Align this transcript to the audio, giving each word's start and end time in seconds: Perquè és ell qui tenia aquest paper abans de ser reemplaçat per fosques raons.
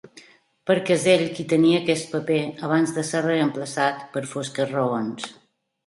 Perquè 0.69 0.95
és 0.95 1.05
ell 1.11 1.25
qui 1.35 1.45
tenia 1.51 1.83
aquest 1.83 2.09
paper 2.15 2.39
abans 2.71 2.97
de 2.99 3.07
ser 3.13 3.25
reemplaçat 3.29 4.05
per 4.17 4.29
fosques 4.37 4.77
raons. 4.79 5.35